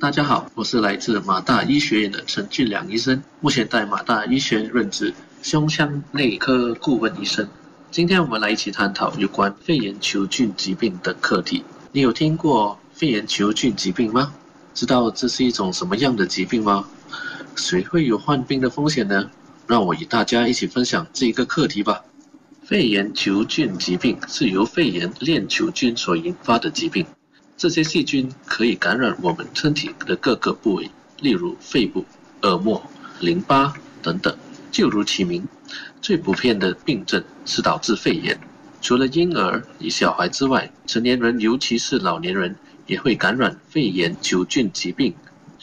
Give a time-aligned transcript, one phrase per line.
[0.00, 7.46] 大家好，我是来自马大医学院的陈俊良医生，目前在马大医学院任职胸腔内科顾问医生。
[7.90, 11.62] 今天我们来一起探讨有关肺炎球菌疾病的课题。
[11.92, 14.32] 你有听过肺炎球菌疾病吗？
[14.72, 16.88] 知道这是一种什么样的疾病吗？
[17.54, 19.30] 谁会有患病的风险呢？
[19.66, 22.00] 让我与大家一起分享这一个课题吧。
[22.62, 27.04] 肺炎球菌疾病是由肺炎链球菌所引发的疾病。
[27.60, 30.90] 这些细菌可以感染我们身体的各个部位，
[31.20, 32.06] 例如肺部、
[32.40, 32.82] 耳膜、
[33.20, 34.34] 淋巴等等。
[34.70, 35.46] 就如其名，
[36.00, 38.40] 最普遍的病症是导致肺炎。
[38.80, 45.14] 除了婴儿与小孩之外，成年人尤其是老年人也会感染肺炎球菌疾病。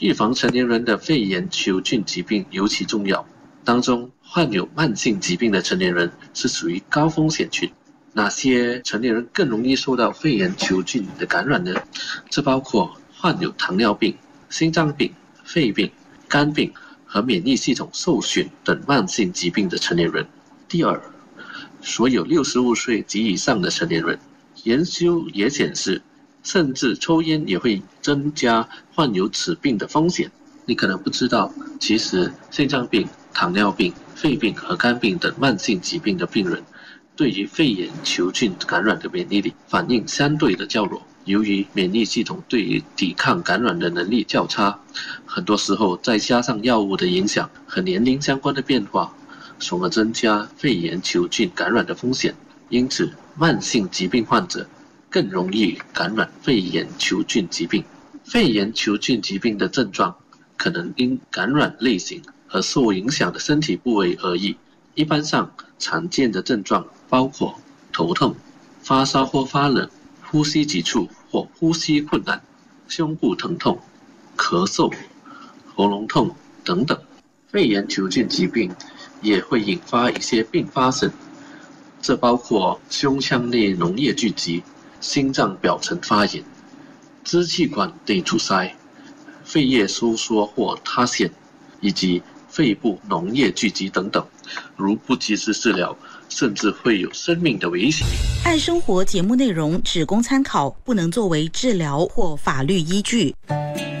[0.00, 3.26] 预防成年人的肺炎球菌疾病尤其重要。
[3.64, 7.70] 当中患有慢性疾病的成年人是属于高风险群。
[8.16, 11.74] 哪些成年人更容易受到肺炎球菌的感染呢？
[12.30, 14.16] 这包括患有糖尿病、
[14.48, 15.12] 心脏病、
[15.44, 15.90] 肺病、
[16.26, 16.72] 肝病
[17.04, 20.26] 和免疫系统受损等慢性疾病的成年人。
[20.66, 20.98] 第二，
[21.82, 24.18] 所有六十五岁及以上的成年人。
[24.62, 26.00] 研究也显示，
[26.42, 30.30] 甚至抽烟也会增加患有此病的风险。
[30.64, 36.62] 你可能不知道，其实心脏病、糖尿病、肺病和肝病等慢性疾病的病人。
[37.16, 44.78] 对于肺炎球菌感染的免疫力反应相对的较弱，由于免疫系统对于抵抗感染的能力较差，
[45.24, 49.10] 很多时候再加上药物的影响和年龄相关的变化，
[49.58, 52.34] 从而增加肺炎球菌感染的风险。
[52.68, 54.68] 因此，慢性疾病患者
[55.08, 57.82] 更容易感染肺炎球菌疾病。
[58.24, 60.14] 肺炎球菌疾病的症状
[60.58, 64.54] 可能因感染类型和受影响的身体部位而异。
[64.94, 67.58] 一般上，常见的症状包括
[67.92, 68.34] 头痛、
[68.82, 69.88] 发烧或发冷、
[70.22, 72.42] 呼吸急促或呼吸困难、
[72.88, 73.78] 胸部疼痛、
[74.36, 74.92] 咳嗽、
[75.74, 76.34] 喉咙痛
[76.64, 76.98] 等等。
[77.48, 78.74] 肺炎球菌疾病
[79.22, 81.10] 也会引发一些并发症，
[82.02, 84.62] 这包括胸腔内脓液聚集、
[85.00, 86.44] 心脏表层发炎、
[87.24, 88.74] 支气管内阻塞、
[89.44, 91.30] 肺叶收缩或塌陷，
[91.80, 94.26] 以及肺部脓液聚集等等。
[94.76, 95.96] 如不及时治疗，
[96.28, 98.06] 甚至会有生命的危险。
[98.44, 103.34] 爱生活节目内容只供参考，不能作为治疗或法律依据。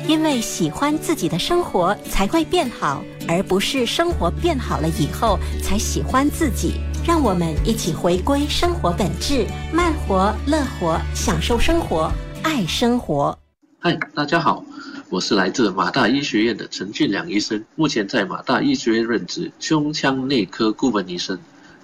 [0.08, 6.74] 因为喜欢自己的生活才会变好，而不是生活变好了以后才喜欢自己。
[7.04, 12.10] 让我们一起回归生活本质，慢活、乐活，享受生活，
[12.42, 13.36] 爱生活。
[13.80, 14.64] 嗨，大家好。
[15.08, 21.38] 我是来自马大医学院的陈俊良医生，目前在马大医学院任职胸腔内科顾问医生。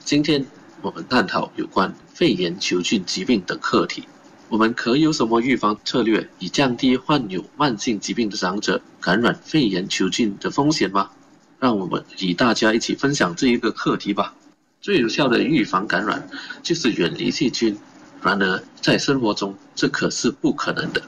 [0.04, 0.44] 今天
[0.80, 4.04] 我们探讨有关肺炎球菌疾病的课题。
[4.48, 11.10] 我们可有什么预防策略，以降低患有慢性疾病的长者感染肺炎球菌的风险吗？
[11.58, 14.34] 让我们与大家一起分享这一个课题吧。
[14.80, 16.28] 最有效的预防感染
[16.62, 17.76] 就是远离细菌，
[18.22, 21.02] 然而在生活中这可是不可能的。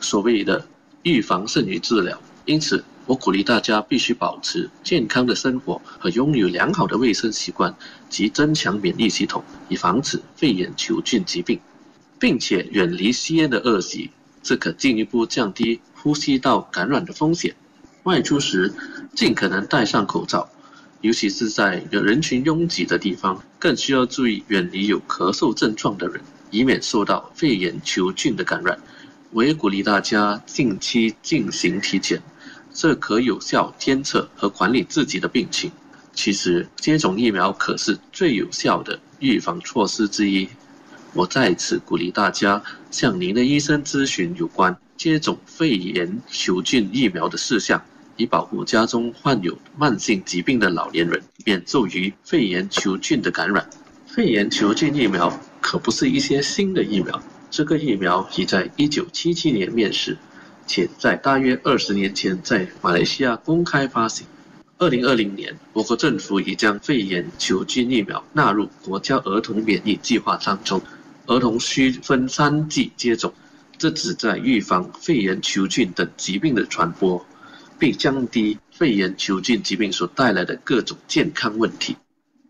[0.00, 0.66] 所谓的。
[1.04, 7.74] 预防胜于治疗，因此我鼓励大家必须保持健康的生活和拥有良好的卫生习惯
[8.10, 11.58] 及增强免疫系统，以防止肺炎球菌疾病，
[12.18, 14.10] 并且远离吸烟的恶习，
[14.42, 17.56] 这可进一步降低呼吸道感染的风险。
[18.02, 18.70] 外出时
[19.14, 20.46] 尽可能戴上口罩，
[21.00, 26.20] 尤其是在有人群拥挤的地方，更需要注意远离有咳嗽症状的人，
[26.50, 28.78] 以免受到肺炎球菌的感染。
[29.30, 32.22] 我也鼓励大家定期进行体检，
[32.72, 35.70] 这可有效监测和管理自己的病情。
[36.12, 40.48] 其实，接种疫苗可是最有效的预防措施之一。
[41.14, 47.80] 我在此鼓励大家向您的医生咨询有关接种肺炎球菌疫苗的事项，
[48.16, 53.68] 以保护家中患有慢性疾病的老年人免受于肺炎球菌的感染。
[54.06, 57.22] 肺炎球菌疫苗可不是一些新的疫苗。
[57.50, 60.18] 这个疫苗已在1977年面世，
[60.68, 64.24] 且在大约二十年前在马来西亚公开发行。
[64.78, 70.80] 2020年，我国政府已将肺炎球菌疫苗纳入国家儿童免疫计划当中，
[71.26, 73.32] 儿童需分三剂接种，
[73.76, 77.26] 这旨在预防肺炎球菌等疾病的传播，
[77.76, 81.96] 并降低肺炎球菌疾病所带来的各种健康问题。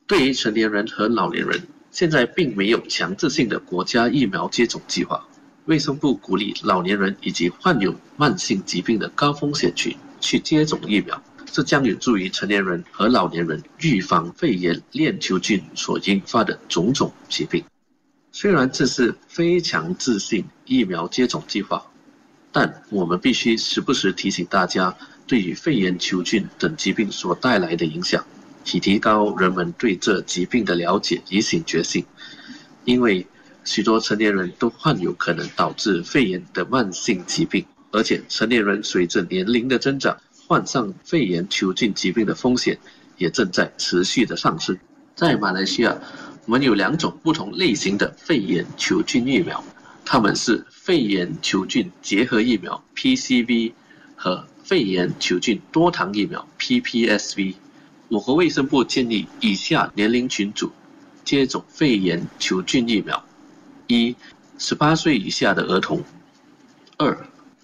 [0.07, 5.27] 对于成年人和老年人，现在并没有强制性的国家疫苗接种计划。
[5.69, 17.63] 卫生部鼓励老年人以及患有慢性疾病的高风险群去接种疫苗，这将有助于成年人和老年人预防肺炎链球菌所引发的种种疾病。
[18.33, 21.85] 虽然这是非强制性疫苗接种计划，
[22.51, 28.25] 但我们必须时不时提醒大家，对于肺炎球菌等疾病所带来的影响，
[28.73, 32.07] 以提高人们对这疾病的了解与警觉性。
[32.87, 33.27] 因为
[33.69, 40.17] 许多成年人都患有可能导致肺炎的慢性疾病，而且成年人随着年龄的增长，
[40.47, 42.79] 患上肺炎球菌疾病的风险
[43.19, 44.79] 也正在持续的上升。
[45.15, 45.95] 在马来西亚，
[46.47, 49.63] 我们有两种不同类型的肺炎球菌疫苗，
[50.03, 53.73] 它们是肺炎球菌结合疫苗 （PCV）
[54.17, 57.55] 和肺炎球菌多糖疫苗 （PPSV）。
[58.09, 60.73] 我国卫生部建议以下年龄群组
[61.23, 63.23] 接种肺炎球菌疫苗。
[63.89, 64.15] 一、
[64.59, 65.99] 十八岁以下的儿童；
[66.99, 67.19] 二、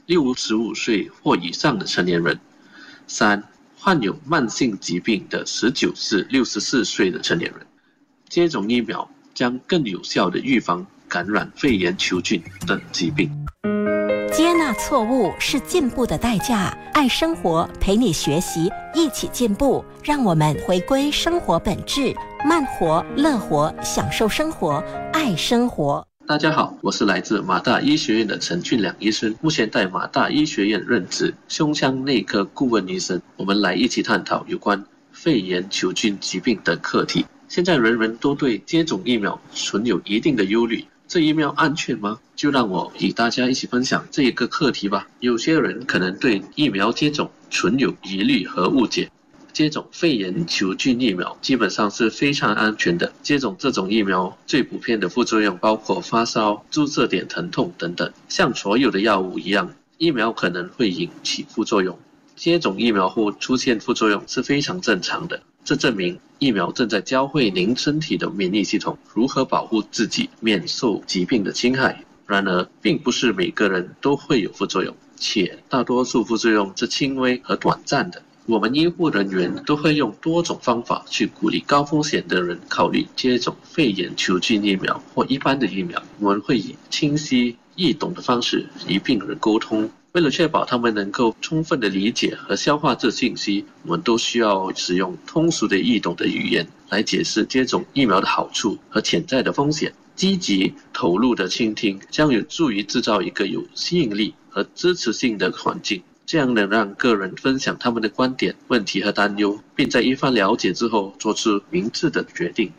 [0.06, 2.34] 六十五岁或以上的成年人；
[3.06, 3.42] 三、
[3.78, 7.66] 患有慢性疾病的十九至六十四岁的成年人。
[8.28, 13.30] 接种疫苗将更有效地预防感染肺炎球菌等疾病。
[14.32, 16.76] 接纳错误是进步的代价。
[16.94, 19.84] 爱生活，陪你学习，一起进步。
[20.02, 22.14] 让我们回归生活本质，
[22.46, 24.82] 慢活、乐活，享受生活，
[25.12, 26.06] 爱生活。
[26.26, 33.20] 大家好，我是来自马大医学院的陈俊良医生，目前在马大医学院任职胸腔内科顾问医生。
[33.36, 34.82] 我们来一起探讨有关
[35.12, 37.26] 肺炎球菌疾病的课题。
[37.46, 42.18] 现在人人都对接种疫苗存有一定的忧虑，这疫苗安全吗？
[42.34, 45.06] 就让我与大家一起分享这一个课题吧。
[45.20, 49.10] 有些人可能对疫苗接种存有疑虑和误解。
[49.54, 53.12] 接种肺炎球菌疫苗基本上是非常安全的。
[53.22, 58.12] 接种这种疫苗最普遍的副作用包括发烧、注射点疼痛等等。
[58.28, 61.96] 像所有的药物一样，疫苗可能会引起副作用。
[62.34, 65.40] 接种疫苗后出现副作用是非常正常的。
[65.64, 72.04] 这证明疫苗正在教会您身体的免疫系统如何保护自己免受疾病的侵害。
[72.26, 78.20] 然而，并不是每个人都会有副作用，且大多数副作用是轻微和短暂的。
[78.46, 86.02] 我们医护人员都会用多种方法去鼓励高风险的人考虑接种肺炎球菌疫苗或一般的疫苗。
[86.20, 99.90] 我们会以清晰易懂的方式与病人沟通，为了确保他们能够充分的理解和消化这信息，我们都需要使用通俗的易懂的语言来解释接种疫苗的好处和潜在的风险。
[100.14, 106.02] 积极投入的倾听将有助于制造一个有吸引力和支持性的环境。
[106.34, 112.72] 这样能让个人分享他们的观点、问题和担忧，并在一番了解之后做出明智的决定。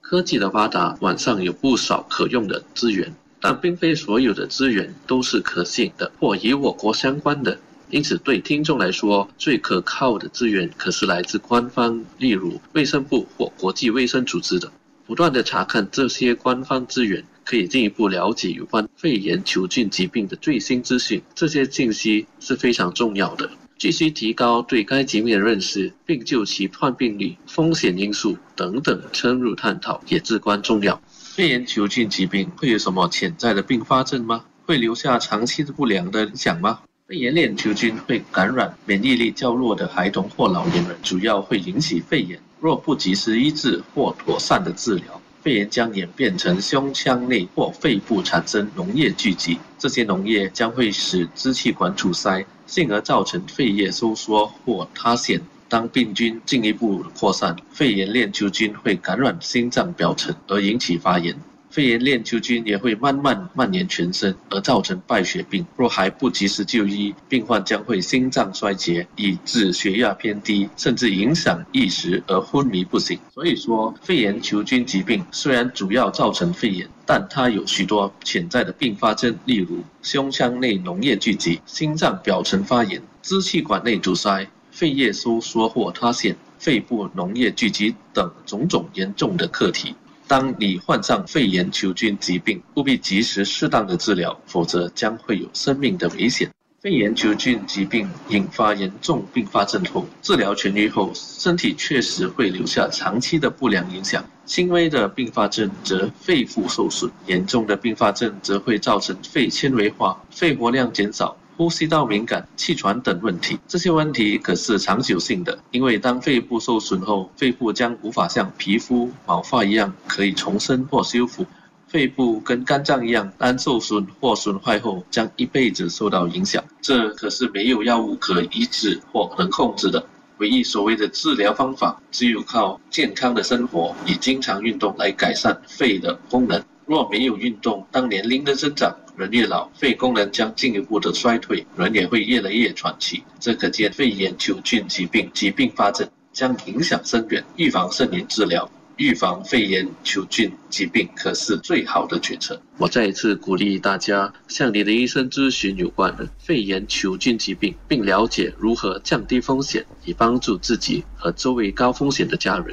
[0.00, 7.58] 科技的发达，网上有不少可用的资源，但并非所有的资源都是可信的或与我国相关的。
[7.88, 14.70] 因此，对听众来说，最可靠的资源可是来自官方，例如卫生部或国际卫生组织的。
[15.10, 17.24] 不断的查看这些官方资源。
[17.42, 23.50] 可以进一步了解有关肺炎球菌疾病的最新资讯，这些信息是非常重要的。
[23.76, 31.02] 继续提高对该疾病的认识，并就其患病率、风险因素等等深入探讨也至关重要。
[31.12, 34.44] 肺炎球菌疾病会有什么潜在的并发症吗？
[34.64, 36.78] 会留下长期的不良的影响吗？
[37.08, 42.40] 肺炎链球菌会感染免疫力较弱的孩童或老年人，主要会引起肺炎。
[42.60, 45.20] 若不及时医治或妥善的治疗。
[45.42, 55.40] 肺炎将演变成胸腔内或肺部产生脓液聚集，这些脓液将会使支气管阻塞，进而造成肺叶收缩或塌陷。
[55.66, 61.34] 当病菌进一步扩散，肺炎链球菌会感染心脏表层，而引起发炎。
[61.70, 65.64] 肺炎链球菌也会慢慢蔓延全身，而造成败血病。
[65.76, 73.16] 若还不及时就医，病患将会心脏衰竭，以致血压偏低，甚至影响意识而昏迷不醒。
[73.32, 89.94] 所以说，肺炎球菌疾病虽然主要造成肺炎，但它有许多潜在的并发症，例如胸腔内脓液聚集、心脏表层发炎、支气管内阻塞、肺叶收缩或塌陷、肺部脓液聚集等种种严重的课题。
[90.30, 96.48] 当你患上肺炎球菌疾病，务必及时适当的治疗，否则将会有生命的危险。
[96.80, 104.24] 肺炎球菌疾病引发严重并发症后，治疗痊愈后，身体确实会留下长期的不良影响。
[104.46, 111.36] 轻微的并发症则肺部受损，严重的并发症则会造成肺纤维化、肺活量减少。
[111.60, 121.44] 呼吸道敏感、气喘等问题，这些问题可是长久性的，因为当肺部受损后，肺部将无法像皮肤、毛发一样可以重生或修复。
[121.86, 126.64] 肺部跟肝脏一样，当受损或损坏后，将一辈子受到影响。
[126.80, 130.02] 这可是没有药物可医治或能控制的。
[130.38, 136.64] 唯一所谓的治疗方法，只有靠健康的生活与经常运动来改善肺的功能。
[136.86, 143.22] 若没有运动，当年龄的增长，人越老，肺功能将进一步的衰退，人也会越来越喘气。
[143.38, 148.66] 这可见肺炎球菌疾病疾病发症将影响深远，预防胜于治疗。
[148.96, 152.60] 预防肺炎球菌疾病可是最好的决策。
[152.76, 162.66] 我再一次鼓励大家向你的医生咨询有关肺炎球菌疾病，并了解如何降低风险，以帮助自己和周围高风险的家人。